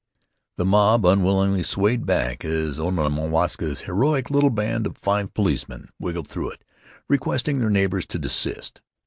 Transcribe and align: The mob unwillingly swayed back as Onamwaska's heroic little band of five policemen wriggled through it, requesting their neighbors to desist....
The 0.57 0.65
mob 0.65 1.05
unwillingly 1.05 1.61
swayed 1.61 2.07
back 2.07 2.43
as 2.43 2.79
Onamwaska's 2.79 3.81
heroic 3.81 4.31
little 4.31 4.49
band 4.49 4.87
of 4.87 4.97
five 4.97 5.31
policemen 5.35 5.89
wriggled 5.99 6.25
through 6.27 6.49
it, 6.53 6.63
requesting 7.07 7.59
their 7.59 7.69
neighbors 7.69 8.07
to 8.07 8.17
desist.... 8.17 8.81